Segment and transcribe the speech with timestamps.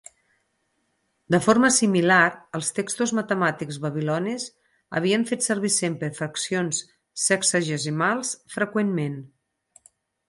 [1.33, 2.21] De forma similar,
[2.59, 4.45] els textos matemàtics babilonis
[5.01, 6.81] havien fet servir sempre fraccions
[7.27, 9.25] sexagesimals freqüentment.